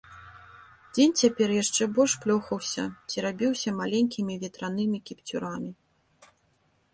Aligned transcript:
Дзень 0.93 1.11
цяпер 1.25 1.49
яшчэ 1.55 1.87
больш 1.97 2.13
плёхаўся, 2.23 2.85
церабіўся 3.17 3.69
маленькімі 3.81 4.39
ветранымі 4.45 4.97
кіпцюрамі. 5.11 5.71